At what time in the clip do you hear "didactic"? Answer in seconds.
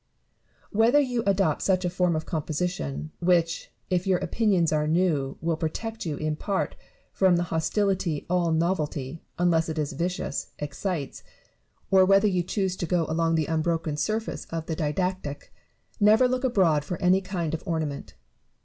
14.75-15.53